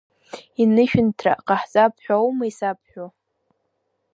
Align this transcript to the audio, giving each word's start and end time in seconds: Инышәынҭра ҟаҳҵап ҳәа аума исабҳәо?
Инышәынҭра 0.61 1.33
ҟаҳҵап 1.47 1.93
ҳәа 2.03 2.15
аума 2.21 2.45
исабҳәо? 2.51 3.05